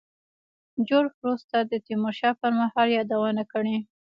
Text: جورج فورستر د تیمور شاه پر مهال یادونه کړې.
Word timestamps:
جورج 0.87 1.11
فورستر 1.19 1.63
د 1.69 1.73
تیمور 1.85 2.13
شاه 2.19 2.35
پر 2.41 2.51
مهال 2.59 2.87
یادونه 2.97 3.43
کړې. 3.51 3.75